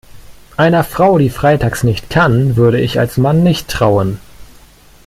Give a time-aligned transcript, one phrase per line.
[0.57, 4.17] Einer Frau, die Freitags nicht kann, würde ich als Mann nicht trauen.